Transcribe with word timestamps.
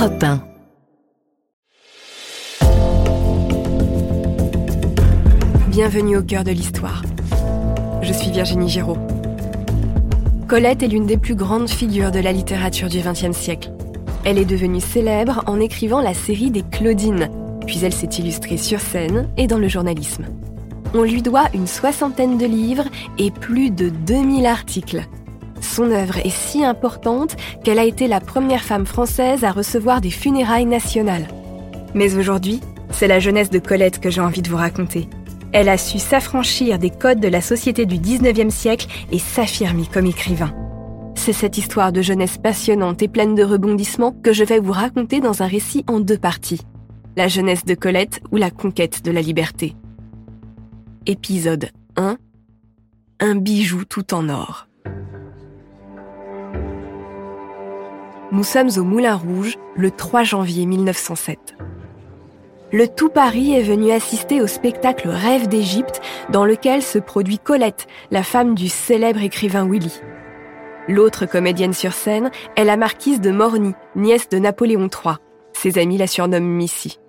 Europe 0.00 0.22
1. 0.22 0.40
Bienvenue 5.68 6.16
au 6.16 6.22
cœur 6.22 6.42
de 6.42 6.52
l'histoire. 6.52 7.02
Je 8.00 8.14
suis 8.14 8.30
Virginie 8.30 8.70
Giraud. 8.70 8.96
Colette 10.48 10.82
est 10.82 10.88
l'une 10.88 11.04
des 11.04 11.18
plus 11.18 11.34
grandes 11.34 11.68
figures 11.68 12.12
de 12.12 12.18
la 12.18 12.32
littérature 12.32 12.88
du 12.88 13.00
XXe 13.00 13.36
siècle. 13.36 13.72
Elle 14.24 14.38
est 14.38 14.46
devenue 14.46 14.80
célèbre 14.80 15.42
en 15.46 15.60
écrivant 15.60 16.00
la 16.00 16.14
série 16.14 16.50
des 16.50 16.62
Claudines, 16.62 17.28
puis 17.66 17.80
elle 17.84 17.92
s'est 17.92 18.06
illustrée 18.06 18.56
sur 18.56 18.80
scène 18.80 19.28
et 19.36 19.46
dans 19.46 19.58
le 19.58 19.68
journalisme. 19.68 20.24
On 20.94 21.02
lui 21.02 21.20
doit 21.20 21.50
une 21.52 21.66
soixantaine 21.66 22.38
de 22.38 22.46
livres 22.46 22.88
et 23.18 23.30
plus 23.30 23.70
de 23.70 23.90
2000 23.90 24.46
articles. 24.46 25.06
Son 25.80 25.92
œuvre 25.92 26.18
est 26.18 26.28
si 26.28 26.62
importante 26.62 27.36
qu'elle 27.64 27.78
a 27.78 27.86
été 27.86 28.06
la 28.06 28.20
première 28.20 28.62
femme 28.62 28.84
française 28.84 29.44
à 29.44 29.50
recevoir 29.50 30.02
des 30.02 30.10
funérailles 30.10 30.66
nationales. 30.66 31.26
Mais 31.94 32.18
aujourd'hui, 32.18 32.60
c'est 32.90 33.08
la 33.08 33.18
jeunesse 33.18 33.48
de 33.48 33.60
Colette 33.60 33.98
que 33.98 34.10
j'ai 34.10 34.20
envie 34.20 34.42
de 34.42 34.50
vous 34.50 34.58
raconter. 34.58 35.08
Elle 35.54 35.70
a 35.70 35.78
su 35.78 35.98
s'affranchir 35.98 36.78
des 36.78 36.90
codes 36.90 37.20
de 37.20 37.28
la 37.28 37.40
société 37.40 37.86
du 37.86 37.96
19e 37.96 38.50
siècle 38.50 38.88
et 39.10 39.18
s'affirmer 39.18 39.86
comme 39.90 40.04
écrivain. 40.04 40.52
C'est 41.14 41.32
cette 41.32 41.56
histoire 41.56 41.92
de 41.92 42.02
jeunesse 42.02 42.36
passionnante 42.36 43.00
et 43.00 43.08
pleine 43.08 43.34
de 43.34 43.42
rebondissements 43.42 44.12
que 44.12 44.34
je 44.34 44.44
vais 44.44 44.60
vous 44.60 44.72
raconter 44.72 45.20
dans 45.20 45.42
un 45.42 45.46
récit 45.46 45.86
en 45.86 45.98
deux 45.98 46.18
parties. 46.18 46.60
La 47.16 47.26
jeunesse 47.26 47.64
de 47.64 47.74
Colette 47.74 48.20
ou 48.32 48.36
la 48.36 48.50
conquête 48.50 49.02
de 49.02 49.12
la 49.12 49.22
liberté. 49.22 49.74
Épisode 51.06 51.70
1 51.96 52.18
Un 53.20 53.34
bijou 53.36 53.86
tout 53.86 54.12
en 54.12 54.28
or. 54.28 54.66
Nous 58.32 58.44
sommes 58.44 58.70
au 58.76 58.84
Moulin 58.84 59.16
Rouge 59.16 59.58
le 59.74 59.90
3 59.90 60.22
janvier 60.22 60.64
1907. 60.64 61.56
Le 62.72 62.86
tout 62.86 63.08
Paris 63.08 63.54
est 63.54 63.62
venu 63.62 63.90
assister 63.90 64.40
au 64.40 64.46
spectacle 64.46 65.08
Rêve 65.08 65.48
d'Égypte 65.48 66.00
dans 66.28 66.44
lequel 66.44 66.80
se 66.80 67.00
produit 67.00 67.40
Colette, 67.40 67.88
la 68.12 68.22
femme 68.22 68.54
du 68.54 68.68
célèbre 68.68 69.20
écrivain 69.20 69.68
Willy. 69.68 70.00
L'autre 70.86 71.26
comédienne 71.26 71.72
sur 71.72 71.92
scène 71.92 72.30
est 72.54 72.62
la 72.62 72.76
marquise 72.76 73.20
de 73.20 73.32
Morny, 73.32 73.74
nièce 73.96 74.28
de 74.28 74.38
Napoléon 74.38 74.88
III. 74.88 75.16
Ses 75.52 75.78
amis 75.78 75.98
la 75.98 76.06
surnomment 76.06 76.56
Missy. 76.56 77.00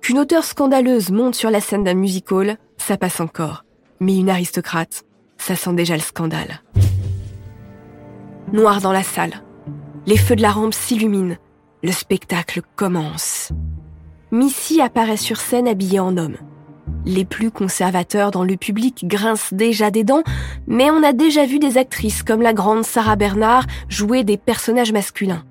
Qu'une 0.00 0.18
auteure 0.18 0.44
scandaleuse 0.44 1.10
monte 1.10 1.34
sur 1.34 1.50
la 1.50 1.60
scène 1.60 1.84
d'un 1.84 1.92
music 1.92 2.32
hall, 2.32 2.56
ça 2.78 2.96
passe 2.96 3.20
encore. 3.20 3.64
Mais 4.00 4.16
une 4.16 4.30
aristocrate, 4.30 5.02
ça 5.36 5.54
sent 5.54 5.74
déjà 5.74 5.94
le 5.94 6.00
scandale. 6.00 6.62
Noir 8.54 8.80
dans 8.80 8.92
la 8.92 9.02
salle. 9.02 9.42
Les 10.08 10.16
feux 10.16 10.36
de 10.36 10.40
la 10.40 10.52
rampe 10.52 10.72
s'illuminent. 10.72 11.36
Le 11.82 11.92
spectacle 11.92 12.62
commence. 12.76 13.52
Missy 14.32 14.80
apparaît 14.80 15.18
sur 15.18 15.36
scène 15.36 15.68
habillée 15.68 16.00
en 16.00 16.16
homme. 16.16 16.38
Les 17.04 17.26
plus 17.26 17.50
conservateurs 17.50 18.30
dans 18.30 18.42
le 18.42 18.56
public 18.56 19.06
grincent 19.06 19.54
déjà 19.54 19.90
des 19.90 20.04
dents, 20.04 20.22
mais 20.66 20.90
on 20.90 21.02
a 21.02 21.12
déjà 21.12 21.44
vu 21.44 21.58
des 21.58 21.76
actrices 21.76 22.22
comme 22.22 22.40
la 22.40 22.54
grande 22.54 22.86
Sarah 22.86 23.16
Bernard 23.16 23.66
jouer 23.90 24.24
des 24.24 24.38
personnages 24.38 24.92
masculins. 24.92 25.44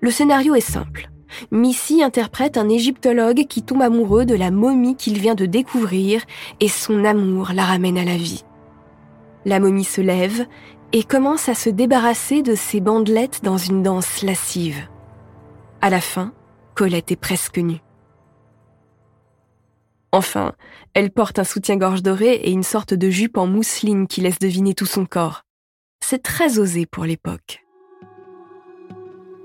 Le 0.00 0.12
scénario 0.12 0.54
est 0.54 0.60
simple. 0.60 1.10
Missy 1.50 2.04
interprète 2.04 2.58
un 2.58 2.68
égyptologue 2.68 3.48
qui 3.48 3.64
tombe 3.64 3.82
amoureux 3.82 4.24
de 4.24 4.36
la 4.36 4.52
momie 4.52 4.94
qu'il 4.94 5.18
vient 5.18 5.34
de 5.34 5.46
découvrir 5.46 6.22
et 6.60 6.68
son 6.68 7.04
amour 7.04 7.50
la 7.52 7.64
ramène 7.64 7.98
à 7.98 8.04
la 8.04 8.16
vie. 8.16 8.44
La 9.44 9.58
momie 9.58 9.82
se 9.82 10.00
lève 10.00 10.46
et 10.92 11.04
commence 11.04 11.48
à 11.48 11.54
se 11.54 11.70
débarrasser 11.70 12.42
de 12.42 12.54
ses 12.54 12.80
bandelettes 12.80 13.40
dans 13.42 13.56
une 13.56 13.82
danse 13.82 14.22
lascive. 14.22 14.88
À 15.80 15.90
la 15.90 16.00
fin, 16.00 16.32
Colette 16.74 17.10
est 17.12 17.16
presque 17.16 17.58
nue. 17.58 17.80
Enfin, 20.12 20.52
elle 20.92 21.10
porte 21.10 21.38
un 21.38 21.44
soutien-gorge 21.44 22.02
doré 22.02 22.34
et 22.34 22.50
une 22.50 22.62
sorte 22.62 22.92
de 22.92 23.08
jupe 23.08 23.38
en 23.38 23.46
mousseline 23.46 24.06
qui 24.06 24.20
laisse 24.20 24.38
deviner 24.38 24.74
tout 24.74 24.86
son 24.86 25.06
corps. 25.06 25.42
C'est 26.04 26.22
très 26.22 26.58
osé 26.58 26.84
pour 26.84 27.04
l'époque. 27.04 27.64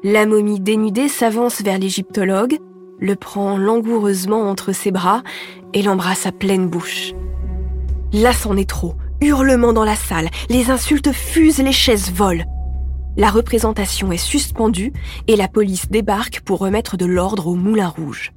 La 0.04 0.26
momie 0.26 0.60
dénudée 0.60 1.08
s'avance 1.08 1.62
vers 1.62 1.80
l'égyptologue, 1.80 2.60
le 3.00 3.16
prend 3.16 3.58
langoureusement 3.58 4.50
entre 4.50 4.74
ses 4.74 4.92
bras 4.92 5.24
et 5.74 5.82
l'embrasse 5.82 6.26
à 6.26 6.32
pleine 6.32 6.68
bouche. 6.68 7.14
Là, 8.12 8.34
c'en 8.34 8.58
est 8.58 8.70
trop. 8.70 8.96
Hurlements 9.20 9.74
dans 9.74 9.84
la 9.84 9.96
salle, 9.96 10.30
les 10.50 10.70
insultes 10.70 11.12
fusent, 11.12 11.58
les 11.60 11.72
chaises 11.72 12.12
volent. 12.12 12.46
La 13.18 13.32
représentation 13.32 14.12
est 14.12 14.18
suspendue 14.18 14.94
et 15.28 15.36
la 15.36 15.48
police 15.48 15.90
débarque 15.90 16.42
pour 16.42 16.60
remettre 16.60 16.98
de 16.98 17.06
l'ordre 17.06 17.48
au 17.48 17.56
Moulin 17.56 17.88
Rouge. 17.88 18.32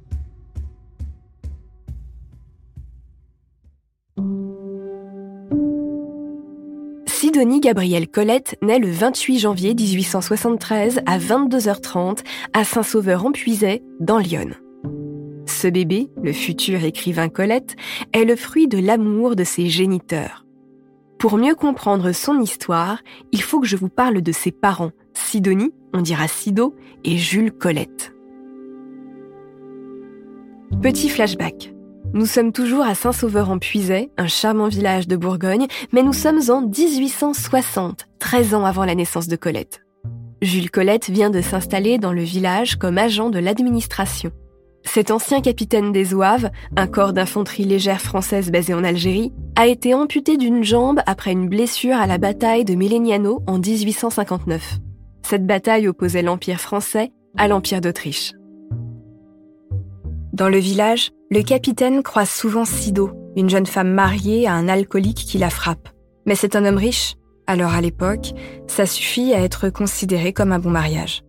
Sidonie 7.05 7.59
Gabrielle 7.59 8.07
Colette 8.07 8.57
naît 8.63 8.79
le 8.79 8.89
28 8.89 9.37
janvier 9.37 9.75
1873 9.75 11.01
à 11.05 11.19
22h30 11.19 12.23
à 12.53 12.63
Saint-Sauveur-en-Puisay, 12.63 13.83
dans 13.99 14.17
Lyon. 14.17 14.49
Ce 15.45 15.67
bébé, 15.67 16.09
le 16.23 16.33
futur 16.33 16.83
écrivain 16.83 17.29
Colette, 17.29 17.75
est 18.13 18.25
le 18.25 18.35
fruit 18.35 18.67
de 18.67 18.79
l'amour 18.79 19.35
de 19.35 19.43
ses 19.43 19.69
géniteurs. 19.69 20.43
Pour 21.21 21.37
mieux 21.37 21.53
comprendre 21.53 22.13
son 22.13 22.41
histoire, 22.41 23.03
il 23.31 23.43
faut 23.43 23.59
que 23.59 23.67
je 23.67 23.77
vous 23.77 23.89
parle 23.89 24.23
de 24.23 24.31
ses 24.31 24.51
parents, 24.51 24.89
Sidonie, 25.13 25.71
on 25.93 26.01
dira 26.01 26.27
Sido, 26.27 26.75
et 27.03 27.15
Jules 27.15 27.51
Colette. 27.51 28.11
Petit 30.81 31.09
flashback. 31.09 31.75
Nous 32.15 32.25
sommes 32.25 32.51
toujours 32.51 32.83
à 32.83 32.95
Saint-Sauveur-en-Puisay, 32.95 34.09
un 34.17 34.25
charmant 34.25 34.67
village 34.67 35.07
de 35.07 35.15
Bourgogne, 35.15 35.67
mais 35.93 36.01
nous 36.01 36.11
sommes 36.11 36.41
en 36.49 36.61
1860, 36.61 38.07
13 38.17 38.55
ans 38.55 38.65
avant 38.65 38.83
la 38.83 38.95
naissance 38.95 39.27
de 39.27 39.35
Colette. 39.35 39.83
Jules 40.41 40.71
Colette 40.71 41.11
vient 41.11 41.29
de 41.29 41.41
s'installer 41.41 41.99
dans 41.99 42.13
le 42.13 42.23
village 42.23 42.77
comme 42.77 42.97
agent 42.97 43.29
de 43.29 43.37
l'administration. 43.37 44.31
Cet 44.93 45.09
ancien 45.09 45.39
capitaine 45.39 45.93
des 45.93 46.03
Zouaves, 46.03 46.51
un 46.75 46.85
corps 46.85 47.13
d'infanterie 47.13 47.63
légère 47.63 48.01
française 48.01 48.51
basé 48.51 48.73
en 48.73 48.83
Algérie, 48.83 49.31
a 49.55 49.67
été 49.67 49.93
amputé 49.93 50.35
d'une 50.35 50.65
jambe 50.65 50.99
après 51.05 51.31
une 51.31 51.47
blessure 51.47 51.95
à 51.95 52.07
la 52.07 52.17
bataille 52.17 52.65
de 52.65 52.75
Melegnano 52.75 53.41
en 53.47 53.57
1859. 53.57 54.79
Cette 55.25 55.47
bataille 55.47 55.87
opposait 55.87 56.23
l'Empire 56.23 56.59
français 56.59 57.13
à 57.37 57.47
l'Empire 57.47 57.79
d'Autriche. 57.79 58.33
Dans 60.33 60.49
le 60.49 60.57
village, 60.57 61.11
le 61.29 61.41
capitaine 61.41 62.03
croise 62.03 62.29
souvent 62.29 62.65
Sido, 62.65 63.11
une 63.37 63.49
jeune 63.49 63.67
femme 63.67 63.93
mariée 63.93 64.45
à 64.45 64.55
un 64.55 64.67
alcoolique 64.67 65.23
qui 65.25 65.37
la 65.37 65.49
frappe. 65.49 65.87
Mais 66.25 66.35
c'est 66.35 66.57
un 66.57 66.65
homme 66.65 66.75
riche, 66.75 67.15
alors 67.47 67.71
à 67.71 67.79
l'époque, 67.79 68.33
ça 68.67 68.85
suffit 68.85 69.33
à 69.33 69.39
être 69.39 69.69
considéré 69.69 70.33
comme 70.33 70.51
un 70.51 70.59
bon 70.59 70.69
mariage. 70.69 71.23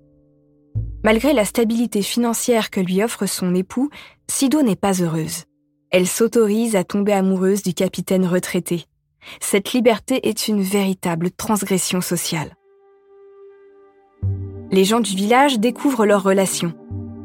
Malgré 1.04 1.32
la 1.32 1.44
stabilité 1.44 2.00
financière 2.02 2.70
que 2.70 2.80
lui 2.80 3.02
offre 3.02 3.26
son 3.26 3.54
époux, 3.54 3.90
Sido 4.28 4.62
n'est 4.62 4.76
pas 4.76 5.02
heureuse. 5.02 5.44
Elle 5.90 6.06
s'autorise 6.06 6.76
à 6.76 6.84
tomber 6.84 7.12
amoureuse 7.12 7.62
du 7.62 7.74
capitaine 7.74 8.26
retraité. 8.26 8.86
Cette 9.40 9.72
liberté 9.72 10.28
est 10.28 10.48
une 10.48 10.62
véritable 10.62 11.30
transgression 11.30 12.00
sociale. 12.00 12.56
Les 14.70 14.84
gens 14.84 15.00
du 15.00 15.14
village 15.14 15.58
découvrent 15.58 16.06
leur 16.06 16.22
relation. 16.22 16.72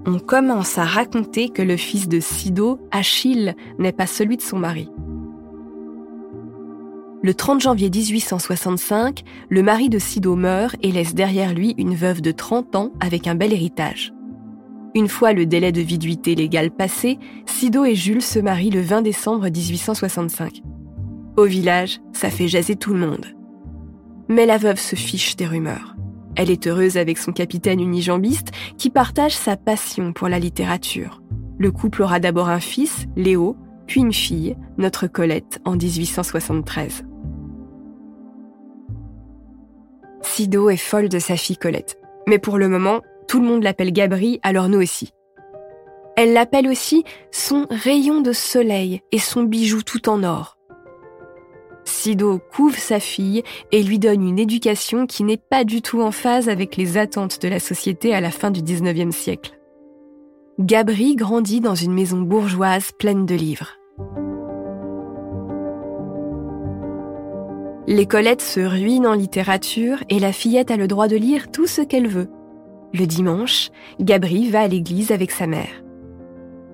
On 0.06 0.20
commence 0.20 0.78
à 0.78 0.84
raconter 0.84 1.50
que 1.50 1.62
le 1.62 1.78
fils 1.78 2.08
de 2.08 2.20
Sido, 2.20 2.80
Achille, 2.92 3.56
n'est 3.78 3.94
pas 3.94 4.08
celui 4.08 4.38
de 4.38 4.42
son 4.42 4.58
mari. 4.58 4.90
Le 7.28 7.34
30 7.34 7.60
janvier 7.60 7.90
1865, 7.90 9.26
le 9.50 9.62
mari 9.62 9.90
de 9.90 10.00
Sido 10.00 10.38
meurt 10.38 10.78
et 10.82 10.94
laisse 10.94 11.14
derrière 11.14 11.54
lui 11.54 11.76
une 11.78 11.94
veuve 11.94 12.22
de 12.22 12.32
30 12.32 12.74
ans 12.78 12.94
avec 13.02 13.28
un 13.28 13.36
bel 13.36 13.52
héritage. 13.52 14.14
Une 14.96 15.10
fois 15.10 15.34
le 15.34 15.46
délai 15.46 15.74
de 15.74 15.82
viduité 15.82 16.36
légal 16.36 16.72
passé, 16.72 17.20
Sido 17.46 17.84
et 17.84 17.96
Jules 17.96 18.22
se 18.22 18.40
marient 18.40 18.70
le 18.70 18.80
20 18.80 19.02
décembre 19.02 19.50
1865. 19.50 20.62
Au 21.36 21.44
village, 21.44 22.00
ça 22.14 22.30
fait 22.30 22.48
jaser 22.48 22.78
tout 22.78 22.94
le 22.94 23.06
monde. 23.06 23.26
Mais 24.30 24.46
la 24.46 24.58
veuve 24.58 24.80
se 24.80 24.96
fiche 24.96 25.36
des 25.36 25.48
rumeurs. 25.48 25.98
Elle 26.38 26.50
est 26.50 26.66
heureuse 26.66 26.96
avec 26.96 27.18
son 27.18 27.34
capitaine 27.34 27.82
unijambiste 27.82 28.52
qui 28.78 28.90
partage 28.90 29.36
sa 29.36 29.58
passion 29.58 30.14
pour 30.14 30.30
la 30.30 30.40
littérature. 30.40 31.22
Le 31.58 31.72
couple 31.72 32.04
aura 32.04 32.22
d'abord 32.22 32.48
un 32.48 32.62
fils, 32.62 33.06
Léo, 33.18 33.58
puis 33.86 34.00
une 34.00 34.14
fille, 34.14 34.56
notre 34.78 35.08
Colette, 35.08 35.60
en 35.66 35.76
1873. 35.76 37.04
Sido 40.28 40.70
est 40.70 40.78
folle 40.78 41.10
de 41.10 41.20
sa 41.20 41.36
fille 41.36 41.58
Colette. 41.58 41.98
Mais 42.28 42.38
pour 42.38 42.58
le 42.58 42.68
moment, 42.68 43.02
tout 43.28 43.40
le 43.40 43.48
monde 43.48 43.64
l'appelle 43.64 43.92
Gabri, 43.92 44.40
alors 44.44 44.70
nous 44.70 44.80
aussi. 44.80 45.12
Elle 46.16 46.34
l'appelle 46.34 46.68
aussi 46.68 47.04
son 47.32 47.66
rayon 47.70 48.22
de 48.22 48.34
soleil 48.34 49.02
et 49.12 49.20
son 49.20 49.44
bijou 49.44 49.82
tout 49.82 50.10
en 50.10 50.24
or. 50.24 50.58
Sido 51.86 52.40
couve 52.56 52.78
sa 52.78 53.00
fille 53.00 53.44
et 53.72 53.82
lui 53.82 53.98
donne 53.98 54.28
une 54.28 54.40
éducation 54.40 55.08
qui 55.08 55.24
n'est 55.24 55.38
pas 55.38 55.64
du 55.64 55.82
tout 55.82 56.02
en 56.02 56.12
phase 56.12 56.50
avec 56.50 56.76
les 56.76 56.98
attentes 56.98 57.42
de 57.42 57.48
la 57.48 57.60
société 57.60 58.14
à 58.14 58.22
la 58.22 58.32
fin 58.32 58.52
du 58.52 58.62
19e 58.62 59.12
siècle. 59.12 59.58
Gabri 60.60 61.16
grandit 61.16 61.62
dans 61.62 61.76
une 61.76 61.94
maison 61.94 62.20
bourgeoise 62.20 62.92
pleine 63.00 63.26
de 63.26 63.36
livres. 63.36 63.74
Les 67.90 68.06
Colettes 68.06 68.42
se 68.42 68.60
ruinent 68.60 69.08
en 69.08 69.14
littérature 69.14 70.04
et 70.10 70.20
la 70.20 70.34
fillette 70.34 70.72
a 70.72 70.76
le 70.76 70.90
droit 70.90 71.08
de 71.08 71.16
lire 71.16 71.50
tout 71.50 71.68
ce 71.68 71.82
qu'elle 71.82 72.10
veut. 72.10 72.30
Le 72.94 73.06
dimanche, 73.06 73.70
Gabri 74.02 74.50
va 74.50 74.62
à 74.62 74.68
l'église 74.68 75.14
avec 75.14 75.32
sa 75.32 75.48
mère. 75.48 75.84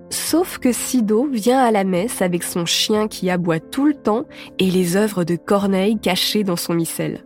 Sauf 0.10 0.58
que 0.58 0.72
Sido 0.72 1.28
vient 1.28 1.60
à 1.60 1.70
la 1.70 1.84
messe 1.84 2.24
avec 2.24 2.42
son 2.42 2.66
chien 2.66 3.08
qui 3.08 3.30
aboie 3.30 3.60
tout 3.60 3.86
le 3.86 3.94
temps 3.94 4.26
et 4.58 4.72
les 4.72 4.96
œuvres 4.96 5.24
de 5.24 5.36
Corneille 5.36 6.00
cachées 6.00 6.44
dans 6.44 6.56
son 6.56 6.74
missel. 6.74 7.24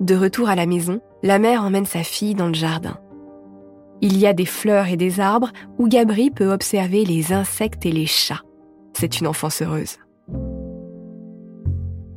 De 0.00 0.14
retour 0.14 0.48
à 0.48 0.54
la 0.54 0.66
maison, 0.66 1.00
la 1.24 1.40
mère 1.40 1.64
emmène 1.64 1.86
sa 1.86 2.04
fille 2.04 2.36
dans 2.36 2.46
le 2.46 2.54
jardin. 2.54 2.98
Il 4.00 4.16
y 4.18 4.26
a 4.28 4.32
des 4.32 4.46
fleurs 4.46 4.86
et 4.86 4.96
des 4.96 5.18
arbres 5.18 5.50
où 5.78 5.88
Gabri 5.88 6.30
peut 6.30 6.52
observer 6.52 7.04
les 7.04 7.32
insectes 7.32 7.86
et 7.86 7.92
les 7.92 8.06
chats. 8.06 8.42
C'est 8.92 9.18
une 9.18 9.26
enfance 9.26 9.62
heureuse. 9.62 9.96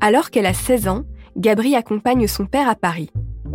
Alors 0.03 0.31
qu'elle 0.31 0.47
a 0.47 0.53
16 0.55 0.87
ans, 0.87 1.05
Gabri 1.37 1.75
accompagne 1.75 2.27
son 2.27 2.47
père 2.47 2.67
à 2.67 2.73
Paris. 2.73 3.11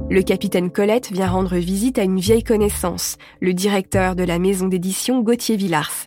Le 0.08 0.22
capitaine 0.22 0.70
Colette 0.70 1.10
vient 1.10 1.28
rendre 1.28 1.56
visite 1.56 1.98
à 1.98 2.04
une 2.04 2.20
vieille 2.20 2.44
connaissance, 2.44 3.16
le 3.40 3.52
directeur 3.52 4.14
de 4.14 4.22
la 4.22 4.38
maison 4.38 4.68
d'édition 4.68 5.22
Gauthier 5.22 5.56
Villars. 5.56 6.06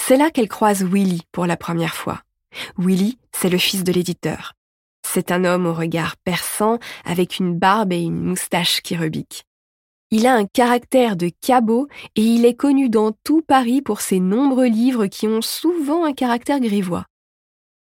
C'est 0.00 0.16
là 0.16 0.30
qu'elle 0.30 0.48
croise 0.48 0.84
Willy 0.84 1.22
pour 1.32 1.46
la 1.46 1.56
première 1.56 1.96
fois. 1.96 2.20
Willy, 2.78 3.18
c'est 3.32 3.50
le 3.50 3.58
fils 3.58 3.82
de 3.82 3.90
l'éditeur. 3.90 4.52
C'est 5.04 5.32
un 5.32 5.44
homme 5.44 5.66
au 5.66 5.74
regard 5.74 6.16
perçant, 6.18 6.78
avec 7.04 7.40
une 7.40 7.58
barbe 7.58 7.92
et 7.92 8.02
une 8.02 8.22
moustache 8.22 8.82
qui 8.82 8.96
rebiquent. 8.96 9.46
Il 10.12 10.28
a 10.28 10.34
un 10.36 10.46
caractère 10.46 11.16
de 11.16 11.28
cabot 11.40 11.88
et 12.14 12.22
il 12.22 12.44
est 12.44 12.54
connu 12.54 12.88
dans 12.88 13.10
tout 13.24 13.42
Paris 13.42 13.82
pour 13.82 14.00
ses 14.00 14.20
nombreux 14.20 14.68
livres 14.68 15.06
qui 15.06 15.26
ont 15.26 15.42
souvent 15.42 16.04
un 16.04 16.12
caractère 16.12 16.60
grivois. 16.60 17.06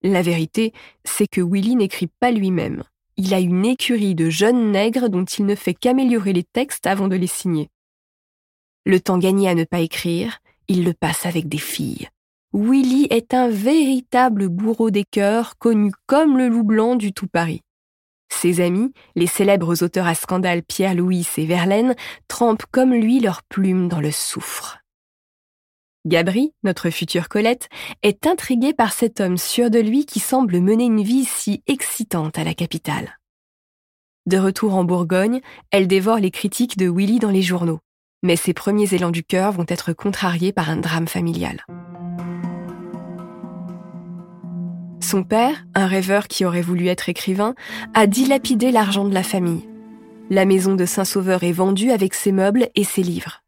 La 0.04 0.22
vérité, 0.22 0.72
c'est 1.04 1.26
que 1.26 1.40
Willy 1.40 1.74
n'écrit 1.74 2.08
pas 2.20 2.30
lui-même 2.30 2.84
il 3.16 3.34
a 3.34 3.40
une 3.40 3.64
écurie 3.64 4.14
de 4.14 4.30
jeunes 4.30 4.72
nègres 4.72 5.08
dont 5.08 5.24
il 5.24 5.46
ne 5.46 5.54
fait 5.54 5.74
qu'améliorer 5.74 6.32
les 6.32 6.44
textes 6.44 6.86
avant 6.86 7.08
de 7.08 7.16
les 7.16 7.26
signer. 7.26 7.68
Le 8.84 9.00
temps 9.00 9.18
gagné 9.18 9.48
à 9.48 9.54
ne 9.54 9.64
pas 9.64 9.80
écrire, 9.80 10.38
il 10.68 10.84
le 10.84 10.92
passe 10.94 11.26
avec 11.26 11.48
des 11.48 11.58
filles. 11.58 12.08
Willy 12.52 13.06
est 13.10 13.34
un 13.34 13.48
véritable 13.48 14.48
bourreau 14.48 14.90
des 14.90 15.04
cœurs, 15.04 15.58
connu 15.58 15.90
comme 16.06 16.38
le 16.38 16.48
loup 16.48 16.64
blanc 16.64 16.96
du 16.96 17.12
tout 17.12 17.26
Paris. 17.26 17.62
Ses 18.30 18.60
amis, 18.60 18.92
les 19.16 19.26
célèbres 19.26 19.82
auteurs 19.82 20.06
à 20.06 20.14
scandale 20.14 20.62
Pierre 20.62 20.94
Louis 20.94 21.26
et 21.36 21.46
Verlaine, 21.46 21.94
trempent 22.28 22.66
comme 22.70 22.92
lui 22.92 23.20
leurs 23.20 23.42
plumes 23.44 23.88
dans 23.88 24.00
le 24.00 24.10
soufre. 24.10 24.78
Gabri, 26.06 26.52
notre 26.64 26.90
future 26.90 27.28
Colette, 27.28 27.68
est 28.02 28.26
intriguée 28.26 28.74
par 28.74 28.92
cet 28.92 29.20
homme 29.20 29.38
sûr 29.38 29.70
de 29.70 29.78
lui 29.78 30.04
qui 30.04 30.20
semble 30.20 30.60
mener 30.60 30.84
une 30.84 31.02
vie 31.02 31.24
si 31.24 31.62
excitante 31.66 32.38
à 32.38 32.44
la 32.44 32.52
capitale. 32.52 33.18
De 34.26 34.36
retour 34.36 34.74
en 34.74 34.84
Bourgogne, 34.84 35.40
elle 35.70 35.86
dévore 35.86 36.18
les 36.18 36.30
critiques 36.30 36.76
de 36.76 36.88
Willy 36.88 37.20
dans 37.20 37.30
les 37.30 37.42
journaux, 37.42 37.80
mais 38.22 38.36
ses 38.36 38.52
premiers 38.52 38.92
élans 38.92 39.10
du 39.10 39.24
cœur 39.24 39.52
vont 39.52 39.66
être 39.68 39.92
contrariés 39.94 40.52
par 40.52 40.68
un 40.68 40.76
drame 40.76 41.08
familial. 41.08 41.64
Son 45.00 45.22
père, 45.22 45.64
un 45.74 45.86
rêveur 45.86 46.28
qui 46.28 46.44
aurait 46.44 46.62
voulu 46.62 46.88
être 46.88 47.08
écrivain, 47.08 47.54
a 47.94 48.06
dilapidé 48.06 48.72
l'argent 48.72 49.04
de 49.06 49.14
la 49.14 49.22
famille. 49.22 49.68
La 50.30 50.46
maison 50.46 50.74
de 50.74 50.86
Saint-Sauveur 50.86 51.44
est 51.44 51.52
vendue 51.52 51.90
avec 51.90 52.14
ses 52.14 52.32
meubles 52.32 52.68
et 52.74 52.84
ses 52.84 53.02
livres. 53.02 53.43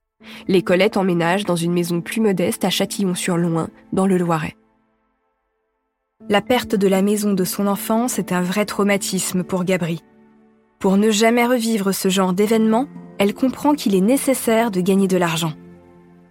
Les 0.49 0.63
Colettes 0.63 0.97
emménagent 0.97 1.45
dans 1.45 1.57
une 1.57 1.73
maison 1.73 2.01
plus 2.01 2.21
modeste 2.21 2.65
à 2.65 2.71
Châtillon-sur-Loing, 2.71 3.69
dans 3.93 4.07
le 4.07 4.19
Loiret. 4.19 4.57
La 6.29 6.41
perte 6.41 6.75
de 6.75 6.89
la 6.89 7.03
maison 7.03 7.35
de 7.35 7.45
son 7.45 7.67
enfance 7.67 8.19
est 8.19 8.33
un 8.33 8.43
vrai 8.43 8.65
traumatisme 8.65 9.45
pour 9.45 9.65
Gabri. 9.65 10.03
Pour 10.79 10.97
ne 10.97 11.11
jamais 11.11 11.47
revivre 11.47 11.93
ce 11.93 12.09
genre 12.09 12.33
d'événement, 12.33 12.87
elle 13.19 13.35
comprend 13.35 13.75
qu'il 13.75 13.95
est 13.95 14.01
nécessaire 14.01 14.71
de 14.71 14.81
gagner 14.81 15.09
de 15.09 15.17
l'argent. 15.17 15.53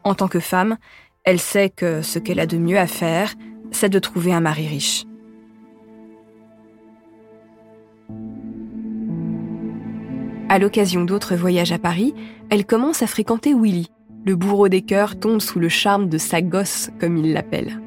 En 0.04 0.14
tant 0.14 0.28
que 0.28 0.40
femme, 0.40 0.78
elle 1.24 1.40
sait 1.40 1.70
que 1.70 2.02
ce 2.02 2.20
qu'elle 2.20 2.40
a 2.40 2.46
de 2.46 2.58
mieux 2.58 2.78
à 2.78 2.88
faire, 2.88 3.34
c'est 3.72 3.90
de 3.90 4.00
trouver 4.00 4.34
un 4.34 4.42
mari 4.42 4.68
riche. 4.68 5.06
À 10.48 10.60
l'occasion 10.60 11.06
d'autres 11.06 11.36
voyages 11.36 11.72
à 11.72 11.80
Paris, 11.80 12.14
elle 12.52 12.66
commence 12.66 13.02
à 13.02 13.08
fréquenter 13.08 13.56
Willy. 13.56 13.88
Le 14.26 14.36
bourreau 14.36 14.70
des 14.70 14.84
cœurs 14.84 15.20
tombe 15.20 15.42
sous 15.42 15.60
le 15.60 15.70
charme 15.70 16.08
de 16.08 16.20
sa 16.20 16.42
gosse, 16.42 16.92
comme 17.00 17.18
il 17.18 17.34
l'appelle. 17.34 17.82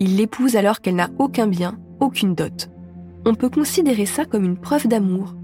Il 0.00 0.16
l'épouse 0.16 0.56
alors 0.56 0.80
qu'elle 0.80 0.96
n'a 0.96 1.10
aucun 1.18 1.46
bien, 1.46 1.78
aucune 2.00 2.34
dot. 2.34 2.70
On 3.26 3.34
peut 3.34 3.50
considérer 3.50 4.06
ça 4.06 4.24
comme 4.24 4.44
une 4.44 4.56
preuve 4.56 4.88
d'amour. 4.88 5.34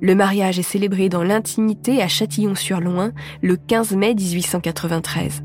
Le 0.00 0.14
mariage 0.14 0.58
est 0.58 0.62
célébré 0.62 1.08
dans 1.08 1.22
l'intimité 1.22 2.02
à 2.02 2.08
Châtillon-sur-Loing 2.08 3.12
le 3.42 3.56
15 3.56 3.94
mai 3.96 4.14
1893. 4.14 5.42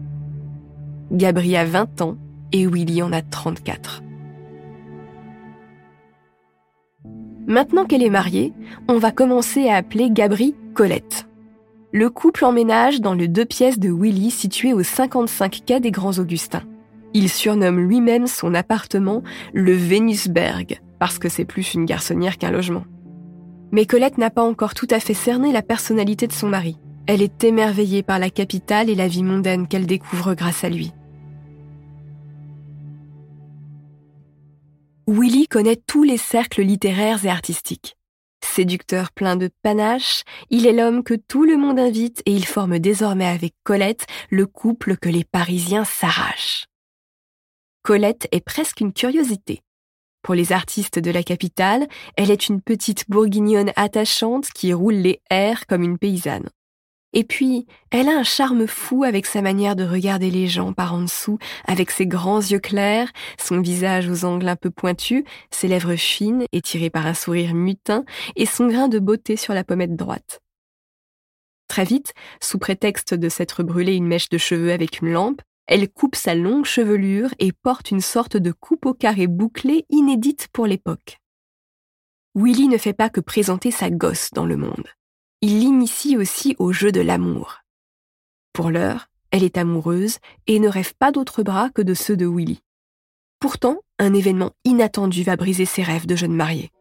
Gabri 1.11 1.57
a 1.57 1.65
20 1.65 2.01
ans 2.01 2.17
et 2.53 2.65
Willy 2.65 3.01
en 3.01 3.11
a 3.11 3.21
34. 3.21 4.03
Maintenant 7.47 7.85
qu'elle 7.85 8.03
est 8.03 8.09
mariée, 8.09 8.53
on 8.87 8.97
va 8.97 9.11
commencer 9.11 9.67
à 9.67 9.75
appeler 9.75 10.09
Gabri 10.11 10.55
Colette. 10.73 11.27
Le 11.91 12.09
couple 12.09 12.45
emménage 12.45 13.01
dans 13.01 13.15
le 13.15 13.27
deux 13.27 13.45
pièces 13.45 13.79
de 13.79 13.91
Willy 13.91 14.31
situé 14.31 14.73
au 14.73 14.83
55 14.83 15.61
quai 15.65 15.79
des 15.79 15.91
Grands 15.91 16.19
Augustins. 16.19 16.63
Il 17.13 17.29
surnomme 17.29 17.79
lui-même 17.79 18.27
son 18.27 18.53
appartement 18.53 19.23
le 19.53 19.73
Vénusberg, 19.73 20.79
parce 20.99 21.19
que 21.19 21.27
c'est 21.27 21.45
plus 21.45 21.73
une 21.73 21.85
garçonnière 21.85 22.37
qu'un 22.37 22.51
logement. 22.51 22.85
Mais 23.71 23.85
Colette 23.85 24.17
n'a 24.17 24.29
pas 24.29 24.43
encore 24.43 24.73
tout 24.73 24.87
à 24.89 24.99
fait 24.99 25.13
cerné 25.13 25.51
la 25.51 25.61
personnalité 25.61 26.27
de 26.27 26.33
son 26.33 26.47
mari. 26.47 26.77
Elle 27.07 27.21
est 27.21 27.43
émerveillée 27.43 28.03
par 28.03 28.19
la 28.19 28.29
capitale 28.29 28.89
et 28.89 28.95
la 28.95 29.07
vie 29.07 29.23
mondaine 29.23 29.67
qu'elle 29.67 29.87
découvre 29.87 30.35
grâce 30.35 30.63
à 30.63 30.69
lui. 30.69 30.93
Willy 35.07 35.47
connaît 35.47 35.81
tous 35.87 36.03
les 36.03 36.17
cercles 36.17 36.61
littéraires 36.61 37.25
et 37.25 37.29
artistiques. 37.29 37.97
Séducteur 38.43 39.11
plein 39.11 39.35
de 39.35 39.49
panache, 39.61 40.23
il 40.49 40.67
est 40.67 40.73
l'homme 40.73 41.03
que 41.03 41.13
tout 41.13 41.43
le 41.43 41.57
monde 41.57 41.79
invite 41.79 42.21
et 42.25 42.33
il 42.33 42.45
forme 42.45 42.79
désormais 42.79 43.27
avec 43.27 43.53
Colette 43.63 44.05
le 44.29 44.45
couple 44.45 44.97
que 44.97 45.09
les 45.09 45.23
Parisiens 45.23 45.85
s'arrachent. 45.85 46.65
Colette 47.83 48.27
est 48.31 48.45
presque 48.45 48.81
une 48.81 48.93
curiosité. 48.93 49.61
Pour 50.21 50.35
les 50.35 50.51
artistes 50.51 50.99
de 50.99 51.09
la 51.09 51.23
capitale, 51.23 51.87
elle 52.15 52.29
est 52.29 52.47
une 52.47 52.61
petite 52.61 53.09
bourguignonne 53.09 53.71
attachante 53.75 54.49
qui 54.49 54.71
roule 54.71 54.95
les 54.95 55.21
airs 55.31 55.65
comme 55.65 55.81
une 55.81 55.97
paysanne. 55.97 56.47
Et 57.13 57.25
puis, 57.25 57.65
elle 57.91 58.07
a 58.07 58.17
un 58.17 58.23
charme 58.23 58.67
fou 58.67 59.03
avec 59.03 59.25
sa 59.25 59.41
manière 59.41 59.75
de 59.75 59.83
regarder 59.83 60.31
les 60.31 60.47
gens 60.47 60.71
par 60.71 60.93
en 60.93 61.01
dessous, 61.01 61.37
avec 61.65 61.91
ses 61.91 62.07
grands 62.07 62.39
yeux 62.39 62.59
clairs, 62.59 63.11
son 63.37 63.59
visage 63.59 64.09
aux 64.09 64.23
angles 64.23 64.47
un 64.47 64.55
peu 64.55 64.69
pointus, 64.69 65.23
ses 65.49 65.67
lèvres 65.67 65.95
fines, 65.95 66.45
étirées 66.53 66.89
par 66.89 67.05
un 67.05 67.13
sourire 67.13 67.53
mutin, 67.53 68.05
et 68.37 68.45
son 68.45 68.67
grain 68.67 68.87
de 68.87 68.99
beauté 68.99 69.35
sur 69.35 69.53
la 69.53 69.65
pommette 69.65 69.95
droite. 69.95 70.39
Très 71.67 71.83
vite, 71.83 72.13
sous 72.41 72.59
prétexte 72.59 73.13
de 73.13 73.29
s'être 73.29 73.63
brûlé 73.63 73.95
une 73.95 74.07
mèche 74.07 74.29
de 74.29 74.37
cheveux 74.37 74.71
avec 74.71 75.01
une 75.01 75.11
lampe, 75.11 75.41
elle 75.67 75.89
coupe 75.89 76.15
sa 76.15 76.35
longue 76.35 76.65
chevelure 76.65 77.33
et 77.39 77.51
porte 77.51 77.91
une 77.91 78.01
sorte 78.01 78.35
de 78.35 78.51
coupe 78.51 78.85
au 78.85 78.93
carré 78.93 79.27
bouclé 79.27 79.85
inédite 79.89 80.47
pour 80.51 80.65
l'époque. 80.65 81.17
Willy 82.35 82.67
ne 82.67 82.77
fait 82.77 82.93
pas 82.93 83.09
que 83.09 83.21
présenter 83.21 83.71
sa 83.71 83.89
gosse 83.89 84.29
dans 84.33 84.45
le 84.45 84.57
monde 84.57 84.87
il 85.41 85.59
l'initie 85.59 86.17
aussi 86.17 86.55
au 86.59 86.71
jeu 86.71 86.91
de 86.91 87.01
l'amour. 87.01 87.61
Pour 88.53 88.69
l'heure, 88.69 89.07
elle 89.31 89.43
est 89.43 89.57
amoureuse 89.57 90.19
et 90.45 90.59
ne 90.59 90.69
rêve 90.69 90.93
pas 90.99 91.11
d'autre 91.11 91.41
bras 91.41 91.71
que 91.73 91.81
de 91.81 91.95
ceux 91.95 92.15
de 92.15 92.27
Willy. 92.27 92.61
Pourtant, 93.39 93.79
un 93.97 94.13
événement 94.13 94.51
inattendu 94.65 95.23
va 95.23 95.35
briser 95.37 95.65
ses 95.65 95.81
rêves 95.81 96.05
de 96.05 96.15
jeune 96.15 96.35
mariée. 96.35 96.71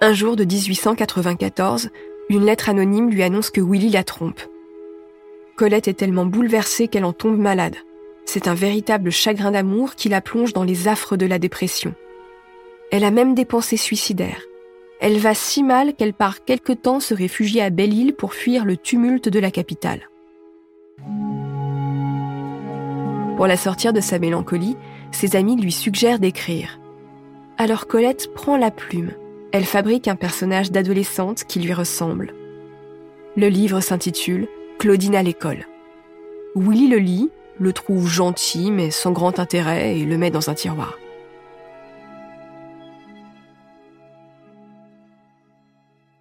Un 0.00 0.14
jour 0.14 0.36
de 0.36 0.44
1894, 0.44 1.90
une 2.30 2.46
lettre 2.46 2.70
anonyme 2.70 3.10
lui 3.10 3.24
annonce 3.24 3.50
que 3.50 3.60
Willy 3.60 3.90
la 3.90 4.04
trompe. 4.04 4.40
Colette 5.56 5.88
est 5.88 5.94
tellement 5.94 6.24
bouleversée 6.24 6.88
qu'elle 6.88 7.04
en 7.04 7.12
tombe 7.12 7.38
malade. 7.38 7.76
C'est 8.24 8.48
un 8.48 8.54
véritable 8.54 9.10
chagrin 9.10 9.50
d'amour 9.50 9.96
qui 9.96 10.08
la 10.08 10.20
plonge 10.22 10.52
dans 10.54 10.64
les 10.64 10.88
affres 10.88 11.16
de 11.16 11.26
la 11.26 11.38
dépression. 11.38 11.94
Elle 12.90 13.04
a 13.04 13.10
même 13.10 13.34
des 13.34 13.44
pensées 13.44 13.76
suicidaires. 13.76 14.42
Elle 15.00 15.18
va 15.18 15.34
si 15.34 15.62
mal 15.62 15.94
qu'elle 15.94 16.14
part 16.14 16.44
quelque 16.44 16.72
temps 16.72 17.00
se 17.00 17.14
réfugier 17.14 17.62
à 17.62 17.70
Belle-Île 17.70 18.14
pour 18.14 18.32
fuir 18.32 18.64
le 18.64 18.76
tumulte 18.76 19.28
de 19.28 19.38
la 19.38 19.50
capitale. 19.50 20.08
Pour 23.36 23.46
la 23.46 23.56
sortir 23.56 23.92
de 23.92 24.00
sa 24.00 24.18
mélancolie, 24.18 24.76
ses 25.12 25.36
amis 25.36 25.60
lui 25.60 25.70
suggèrent 25.70 26.18
d'écrire. 26.18 26.80
Alors 27.58 27.86
Colette 27.86 28.32
prend 28.34 28.56
la 28.56 28.70
plume. 28.70 29.12
Elle 29.52 29.64
fabrique 29.64 30.08
un 30.08 30.16
personnage 30.16 30.72
d'adolescente 30.72 31.44
qui 31.44 31.60
lui 31.60 31.72
ressemble. 31.72 32.34
Le 33.36 33.48
livre 33.48 33.80
s'intitule 33.80 34.48
Claudine 34.78 35.14
à 35.14 35.22
l'école. 35.22 35.66
Willy 36.56 36.88
le 36.88 36.98
lit, 36.98 37.30
le 37.60 37.72
trouve 37.72 38.08
gentil 38.08 38.70
mais 38.70 38.90
sans 38.90 39.12
grand 39.12 39.38
intérêt 39.38 39.98
et 39.98 40.04
le 40.04 40.18
met 40.18 40.30
dans 40.30 40.50
un 40.50 40.54
tiroir. 40.54 40.98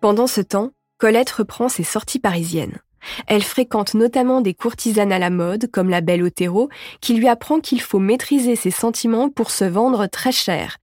Pendant 0.08 0.28
ce 0.28 0.40
temps, 0.40 0.72
Colette 1.00 1.32
reprend 1.32 1.68
ses 1.68 1.84
sorties 1.84 2.20
parisiennes. 2.20 2.80
Elle 3.28 3.44
fréquente 3.44 3.94
notamment 3.94 4.40
des 4.40 4.54
courtisanes 4.54 5.12
à 5.12 5.20
la 5.20 5.30
mode, 5.30 5.70
comme 5.70 5.90
la 5.90 6.00
belle 6.00 6.24
Otero, 6.24 6.70
qui 7.02 7.16
lui 7.16 7.28
apprend 7.28 7.60
qu'il 7.60 7.82
faut 7.82 8.00
maîtriser 8.00 8.56
ses 8.56 8.72
sentiments 8.72 9.30
pour 9.30 9.52
se 9.52 9.66
vendre 9.66 10.08
très 10.08 10.32
cher. 10.32 10.78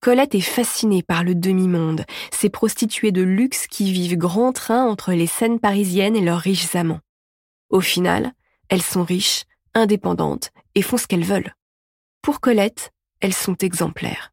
Colette 0.00 0.34
est 0.34 0.40
fascinée 0.40 1.04
par 1.04 1.22
le 1.22 1.36
demi-monde, 1.36 2.04
ces 2.32 2.50
prostituées 2.50 3.12
de 3.12 3.22
luxe 3.22 3.68
qui 3.68 3.92
vivent 3.92 4.16
grand 4.16 4.50
train 4.50 4.84
entre 4.84 5.12
les 5.12 5.28
scènes 5.28 5.60
parisiennes 5.60 6.16
et 6.16 6.20
leurs 6.20 6.40
riches 6.40 6.74
amants. 6.74 6.98
Au 7.70 7.80
final, 7.80 8.32
elles 8.70 8.82
sont 8.82 9.04
riches, 9.04 9.44
indépendantes 9.74 10.50
et 10.74 10.82
font 10.82 10.96
ce 10.96 11.06
qu'elles 11.06 11.22
veulent. 11.22 11.54
Pour 12.22 12.40
Colette, 12.40 12.90
elles 13.20 13.34
sont 13.34 13.56
exemplaires. 13.58 14.32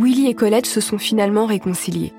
Willy 0.00 0.28
et 0.28 0.34
Colette 0.34 0.66
se 0.66 0.80
sont 0.80 0.98
finalement 0.98 1.46
réconciliés. 1.46 2.12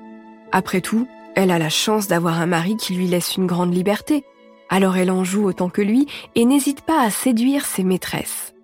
Après 0.52 0.82
tout, 0.82 1.06
elle 1.34 1.50
a 1.50 1.58
la 1.58 1.70
chance 1.70 2.08
d'avoir 2.08 2.40
un 2.40 2.46
mari 2.46 2.76
qui 2.76 2.94
lui 2.94 3.06
laisse 3.06 3.36
une 3.36 3.46
grande 3.46 3.74
liberté, 3.74 4.24
alors 4.68 4.98
elle 4.98 5.10
en 5.10 5.24
joue 5.24 5.46
autant 5.46 5.70
que 5.70 5.80
lui 5.80 6.06
et 6.34 6.44
n'hésite 6.44 6.82
pas 6.82 7.00
à 7.00 7.08
séduire 7.08 7.64
ses 7.64 7.82
maîtresses. 7.82 8.54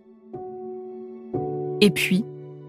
Et 1.81 1.91
puis, 1.91 2.25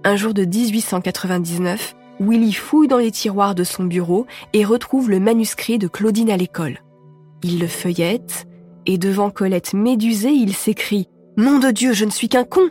un 0.06 0.16
jour 0.16 0.34
de 0.34 0.46
1899, 0.46 1.96
Willy 2.22 2.54
fouille 2.54 2.88
dans 2.88 2.98
les 2.98 3.12
tiroirs 3.12 3.54
de 3.54 3.66
son 3.66 3.84
bureau 3.84 4.25
et 4.54 4.63
retrouve 4.63 5.10
le 5.10 5.20
manuscrit 5.20 5.77
de 5.77 5.88
Claudine 5.88 6.32
à 6.32 6.38
l'école. 6.38 6.80
Il 7.44 7.60
le 7.60 7.68
feuillette 7.68 8.48
et 8.86 8.98
devant 8.98 9.32
Colette 9.32 9.74
médusée, 9.74 10.32
il 10.32 10.54
s'écrie⁇ 10.54 11.10
Nom 11.42 11.60
de 11.60 11.72
Dieu, 11.72 11.92
je 11.92 12.06
ne 12.06 12.10
suis 12.10 12.30
qu'un 12.30 12.46
con!⁇ 12.46 12.68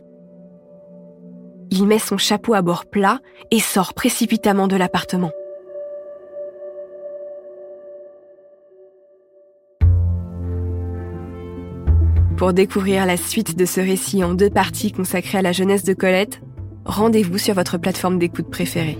Il 1.70 1.86
met 1.86 1.98
son 1.98 2.16
chapeau 2.16 2.54
à 2.54 2.62
bord 2.62 2.86
plat 2.86 3.20
et 3.50 3.60
sort 3.60 3.94
précipitamment 3.94 4.68
de 4.68 4.76
l'appartement. 4.76 5.32
Pour 12.36 12.52
découvrir 12.52 13.06
la 13.06 13.16
suite 13.16 13.56
de 13.56 13.64
ce 13.64 13.80
récit 13.80 14.22
en 14.22 14.34
deux 14.34 14.50
parties 14.50 14.92
consacrées 14.92 15.38
à 15.38 15.42
la 15.42 15.52
jeunesse 15.52 15.84
de 15.84 15.94
Colette, 15.94 16.42
rendez-vous 16.84 17.38
sur 17.38 17.54
votre 17.54 17.78
plateforme 17.78 18.18
d'écoute 18.18 18.50
préférée. 18.50 18.98